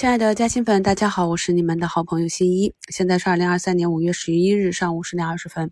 [0.00, 2.72] 亲爱的嘉兴粉，大家好，我是你们的好朋友新一。
[2.88, 5.70] 现在是二零二三年五月十一日上午十点二十分。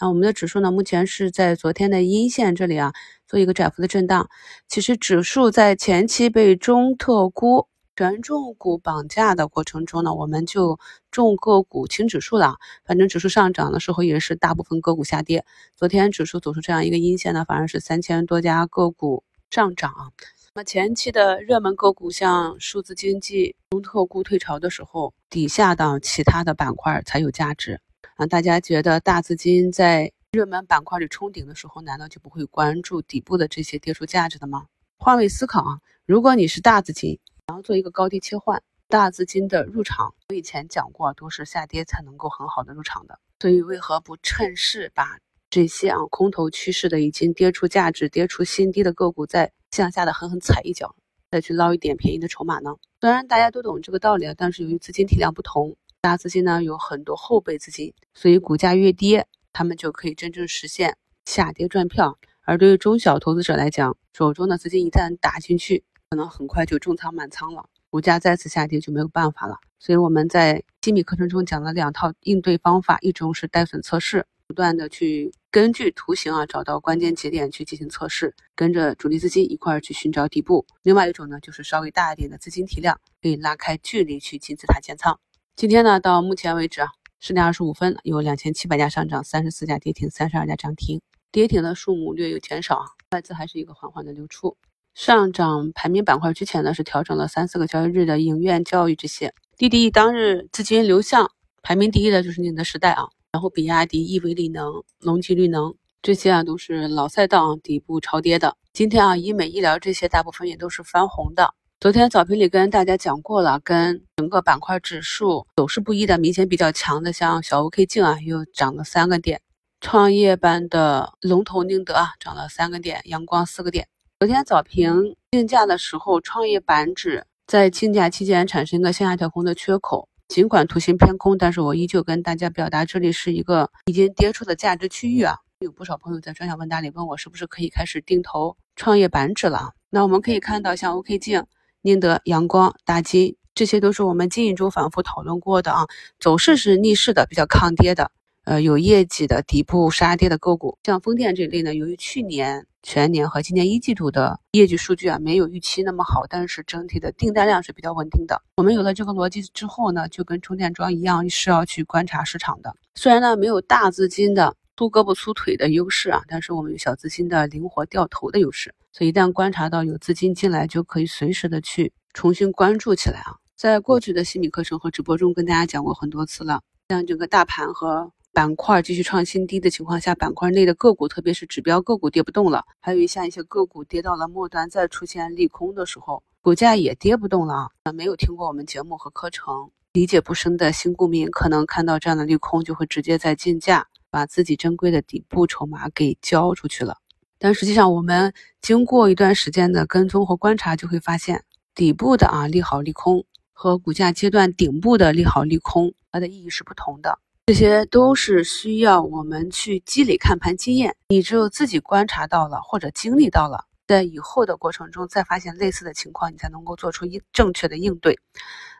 [0.00, 2.92] 那我们的指数呢，目前是在昨天的阴线这里啊，
[3.28, 4.28] 做一个窄幅的震荡。
[4.66, 10.80] 其实指数在前期被中特估、权重股绑架的过程中呢，我们就
[11.12, 12.56] 重个股轻指数了。
[12.84, 15.44] 反正指数上涨的时候，也是大部分个股下跌。
[15.76, 20.12] 昨天指数走出这样一个阴线呢，反而是三千多家个股上涨。
[20.58, 27.80] 那前期的热门个股，像数字经济、中特估退潮的时候，底下的其他的板块才有价值
[28.16, 28.26] 啊！
[28.26, 34.66] 大家觉得大资金在热门板块里冲顶的时候，难道就不会关注底部的这些跌出价值的吗？
[34.98, 50.94] 换位思考啊，如果你是大资金，想要做一个高低切换，大资金的入场，我以前讲过，都是下跌才能够很好的入场的，所以为何不趁势把这些啊空头趋势的已经跌出价值、跌出新低的个股再向下的狠狠踩一脚，
[51.30, 52.76] 再去捞一点便宜的筹码呢？
[53.00, 62.18] 虽然大家都懂这个道理啊，但是由于资金体量不同，大资金呢有很多后备资金，所以股价越跌，他们就可以真正实现下跌赚票。
[62.44, 69.56] 而对于中小投资者来讲，手中的资金一旦打进去，可能很快就重仓满仓了，股价再次下跌就没有办法了。
[69.78, 74.26] 所以我们在精米课程中讲了两套应对方法，一种是带损测试。
[74.48, 80.66] 不断的去根据图形啊找到关键节点去进行测试，跟着主力资金一块儿去寻找底部。
[80.82, 85.18] 另外一种呢，就是稍微大一点的资金体量，可以拉开距离去金字塔建仓。
[85.56, 86.88] 今天呢，到目前为止啊，
[87.18, 91.00] 十点二十五分有两千七百家上涨，三十四家跌停，三十二家涨停，
[91.32, 94.54] 跌停的数目略有减少啊，外资还是一个缓缓的流出。
[94.94, 99.32] 上涨排名板块之前呢，是调整了三四个交易日的影院教育这些。
[99.56, 101.30] 滴滴当日资金流向
[101.62, 103.08] 排名第一的就是宁德时代啊。
[103.38, 105.72] 然后，比亚迪、亿维锂能、隆基绿能
[106.02, 108.56] 这些啊，都是老赛道底部超跌的。
[108.72, 111.54] 今天啊，医美医疗这些大部分也都是翻红的。
[111.78, 119.38] 昨天早评里跟大家讲过了，跟整个板块指数走势不一的，明显比较强的，像小 OK 镜啊，又涨了三个点；
[119.80, 123.86] 创业板的龙头宁德啊，涨了三个点；阳光四个点。
[124.18, 130.08] 昨天早评竞价的时候，创业板指在竞价期间产生一个向下跳空的缺口。
[130.28, 135.38] 尽管图形偏空，但是我依旧跟大家表达，这里是一个已经跌出的价值区域啊。
[135.60, 139.72] 有不少朋友在专享问答里问我，是不是可以开始定投创业板指了？
[139.88, 141.46] 那我们可以看到，像 OK 镜、
[141.80, 145.86] 宁德、阳光、大金，这些都是我们近一周反复讨论过的啊，
[146.20, 148.10] 走势是逆势的，比较抗跌的。
[148.48, 158.40] 呃，有业绩的底部杀跌的个股，像风电这一类呢，由于去年全年和今年一季度的业绩数据啊，没有预期那么好，但是整体的订单量是比较稳定的。
[158.56, 162.74] 我们有了这个逻辑之后呢，就跟充电桩一样，是要去观察市场的。
[162.94, 168.74] 虽然呢，没有大资金的粗胳膊粗腿的优势啊，但是我们有小资金的灵活掉头的优势。
[168.94, 173.36] 所以一旦观察到有资金进来，就可以随时的去重新关注起来啊。
[173.56, 187.72] 在过去的新米课程和直播中跟大家讲过很多次了，像整个大盘和板块继续创新低的情况下，板块内的个股，特别是指标个股跌不动了，还有一像一些个股跌到了末端，再出现利空的时候，股价也跌不动了。
[187.82, 196.98] 啊没有听过我们节目和课程，理解不深的新股民，可能看到这样的利空，就会直接在竞价把自己珍贵的底部筹码给交出去了。
[197.40, 198.32] 但实际上，我们
[198.62, 201.42] 经过一段时间的跟踪和观察，就会发现
[201.74, 207.18] 底部的啊利好利空和股价阶段顶部的利好利空，它的意义是不同的。
[207.48, 218.18] 这些都是需要我们去积累看盘经验，你只有自己观察到了或者经历到了，在以后的过程中再发现类似的情况，你才能够做出一正确的应对。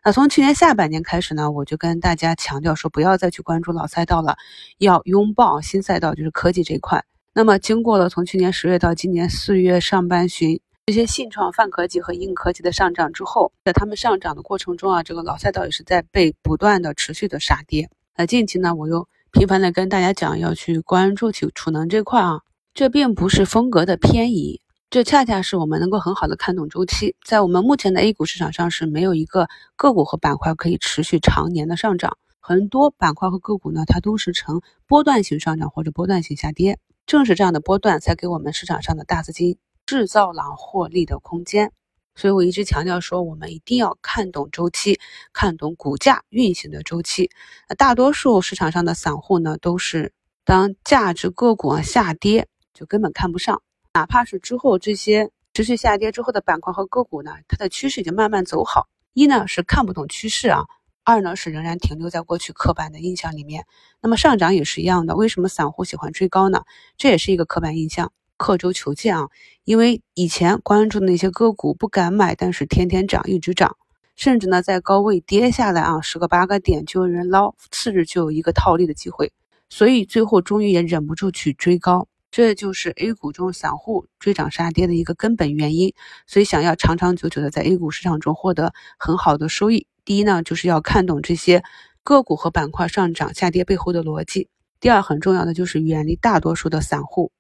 [0.05, 4.37] 那从去年下半年开始呢，我就跟大家强调说，不要再去关注老赛道了，
[4.77, 7.03] 要拥抱新赛道，就是科技这一块。
[7.33, 17.89] 那么经过了从去年十月到今年四月上半旬，这些信创泛科技和硬科技的上涨之后，在他们上涨的过程中啊，这个老赛道也是在被不断的持续的杀跌。
[18.21, 22.41] 那近期呢，我又频繁的跟大家讲要去关注去储能这块啊，
[22.75, 27.15] 这并不是风格的偏移，这恰恰是我们能够很好的看懂周期。
[27.25, 29.47] 在我们目前的 A 股市场上是没有一个
[29.77, 41.71] 个股和板块可以持续常年的上涨，很多板块和个股呢，它都是呈波段型上涨或者波段型下跌，正是这样的波段才给我们市场上的大资金制造了获利的空间。
[42.19, 44.99] 所以我一直强调说，我们一定要看懂周期，
[45.33, 47.31] 看懂股价运行的周期。
[47.69, 50.13] 那大多数市场上的散户呢，都是
[50.45, 53.63] 当价值个股啊下跌，就根本看不上。
[53.95, 58.89] 哪怕是之后这些持续下跌之后的板块和个股呢，它的趋势已经慢慢走好。
[59.13, 60.65] 一呢是看不懂趋势啊，
[61.05, 63.65] 二呢是仍然停留在过去刻板的印象里面。
[64.03, 66.65] 那么上涨也是一样的，为什么散户喜欢追高呢？
[66.97, 68.13] 这也是一个刻板印象。
[68.39, 69.29] 刻舟求剑啊，
[69.65, 73.77] 因为以前关注的那些个股不敢买，但是天天涨，一直涨，
[74.17, 79.33] 甚至呢在高位跌下来啊十个八个点就有人捞，次日就有一个套利的机会，
[79.69, 82.09] 所以最后终于也忍不住去追高。
[82.31, 85.95] 这就是 A 股中散户追涨杀跌的一个根本原因。
[86.27, 91.63] 所以，想要长长久久的在 A 股市场中获得很好的收益，第一呢，就是要看懂这些
[92.05, 94.49] 个股和板块上涨下跌背后的逻辑；
[94.79, 97.33] 第二，很重要的就是远离大多数的散户。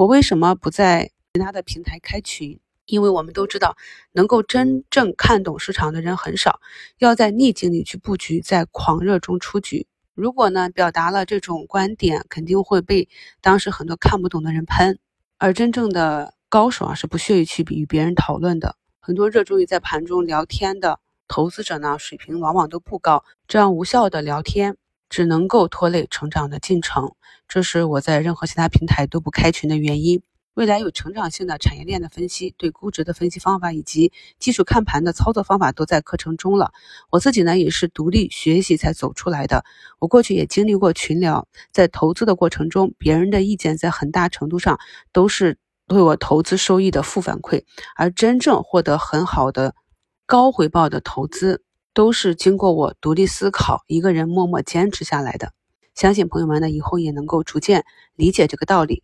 [0.00, 2.58] 我为什么不在其他的平台开群？
[2.86, 3.76] 因为我们都知道，
[4.12, 6.58] 能够真正看懂市场的人很少，
[6.96, 9.86] 要在逆境里去布局，在狂热中出局。
[10.14, 13.10] 如果呢，表达了这种观点，肯定会被
[13.42, 14.98] 当时很多看不懂的人喷。
[15.36, 18.76] 而真正的高手啊，是不屑于去与别人讨论的。
[19.00, 20.98] 很多热衷于在盘中聊天的
[21.28, 23.22] 投资者呢，水平往往都不高。
[23.46, 24.78] 这样无效的聊天，
[25.10, 27.12] 只能够拖累成长的进程。
[27.46, 30.22] 这是我在任何其他平台都不开群的原因。
[30.54, 36.72] 未来有成长性的产业链的分析，对估值的分析方法以及技术看盘的操作方法都在课程中了。
[37.10, 39.64] 我自己呢也是独立学习才走出来的。
[40.00, 44.78] 我过去也经历过群聊，在投资的过程中，别人的意见在很大程度上
[45.12, 47.64] 都是对我投资收益的负反馈，
[47.96, 49.74] 而真正获得很好的
[50.26, 51.62] 高回报的投资，
[51.92, 55.52] 都是经过我独立思考，一个人默默坚持下来的。
[55.94, 57.84] 相信朋友们呢以后也能够逐渐
[58.14, 59.02] 理解这个道理。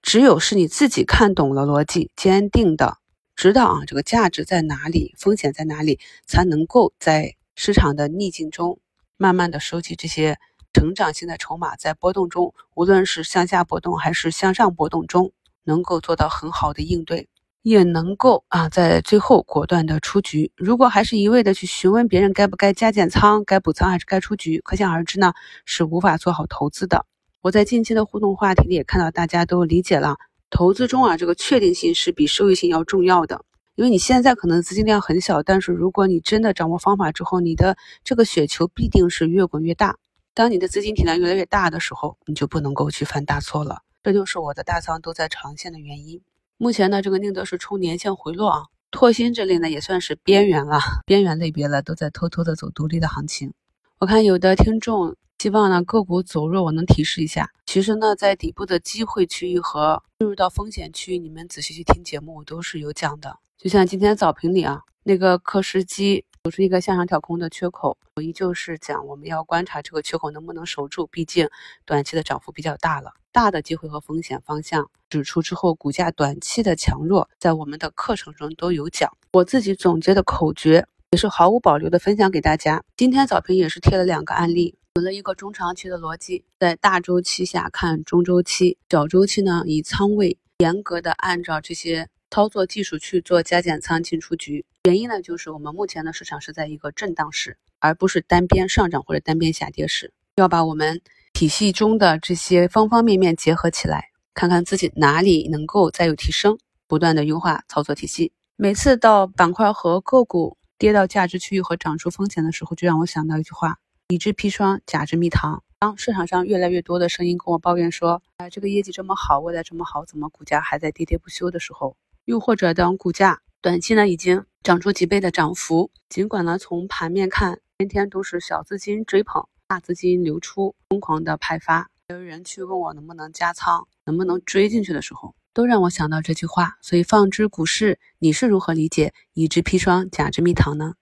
[0.00, 2.98] 只有是你自己看懂了逻辑，坚定的
[3.34, 8.78] 知道啊这个价值在哪里，风险在哪里，才能够在市场的逆境中，
[9.16, 10.38] 慢慢的收集这些
[10.72, 15.32] 成长性的筹码，在波动中，无论是向下波动还是向上波动中，
[15.64, 17.28] 能够做到很好的应对，
[17.62, 20.52] 也能够啊在最后果断的出局。
[20.56, 25.32] 如果还是一味的去询问别人该不该加减仓，该补仓还是该出局，可想而知呢，
[25.64, 27.04] 是无法做好投资的。
[27.40, 30.16] 我在近期的互动话题里也看到，大家都理解了，
[30.50, 33.44] 投资中啊，这个确定性是比收益性要重要的。
[33.76, 39.96] 因为你现在可能资金量很小，但是如果你真的掌握方法之后，你的这个雪球必定是越滚越大。
[40.34, 43.82] 当你的资金体量越来越大的时候，你就不能够去犯大错了。
[44.02, 46.20] 这就是我的大仓都在长线的原因。
[46.58, 53.54] 目前呢，这个宁德是冲年线回落啊，拓新这类呢也算是边缘了， 边缘类别了，都在偷偷的走独立的行情。
[53.98, 55.16] 我看有的听众。
[55.40, 57.48] 希望呢个股走弱，我能提示一下。
[57.64, 63.38] 其实呢，在底部的机会区域和进入到风险区域，你们仔细去听节目，我都是有讲的。
[63.56, 71.48] 就像今天早评里啊，那个科时机走出一个向上跳空的缺口，我依旧是讲我们要观察这个缺口能不能守住，毕竟
[71.84, 73.12] 短期的涨幅比较大了。
[73.32, 79.12] 大的机会和风险方向指出之后，股价短期的强弱，在我们的课程中都有讲。
[79.32, 82.82] 我自己总结的口诀也是毫无保留的分享给大家。
[82.96, 84.74] 今天早评也是贴了两个案例。
[84.94, 94.64] 有了一个中长期的逻辑，在大周期下看中周期，小周期呢以仓位严格的按照这些操作技术去做加减仓进出局。
[94.88, 100.14] 原因呢就是我们目前的市场是在一个震荡市，而不是单边上涨或者单边下跌市。
[100.36, 101.02] 要把我们
[101.34, 106.56] 体系中的这些方方面面结合起来，看看自己哪里能够再有提升，
[106.86, 108.32] 不断的优化操作体系。
[108.56, 113.76] 每次到板块和个股跌到价值区域和涨出风险的时候，就让我想到一句话。
[114.08, 115.62] 乙之砒霜，假之蜜糖。
[115.80, 121.94] 当市场上越来越多的声音跟我抱怨说，啊，这个业绩这么好，未来这么好，怎么股价还在跌跌不休的时候？
[122.24, 136.78] 又或者当股价短期呢已经涨出几倍的涨幅，尽管呢从盘面看，天天都是小资金追捧，大资金流出，疯狂的派发，还有人去问我能不能加仓，能不能追进去的时候，都让我想到这句话。
[136.80, 140.94] 所以放之股市，你是如何理解乙之砒霜，假之蜜糖呢？